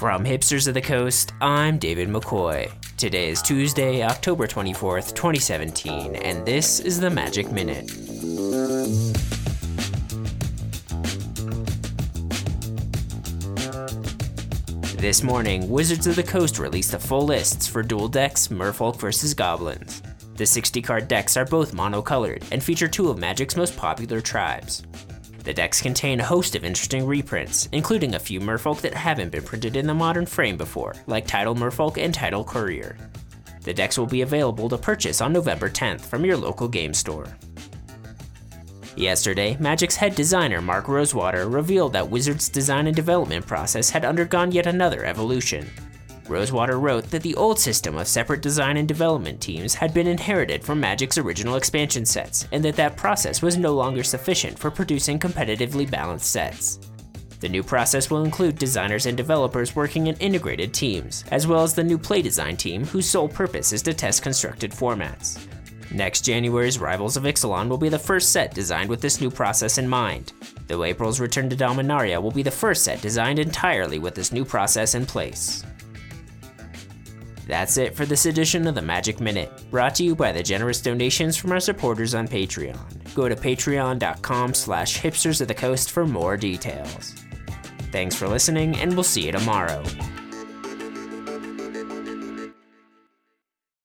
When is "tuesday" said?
3.42-4.02